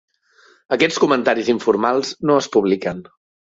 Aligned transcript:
Aquests 0.77 0.97
comentaris 1.03 1.53
informals 1.55 2.17
no 2.31 2.41
es 2.45 2.51
publiquen. 2.59 3.07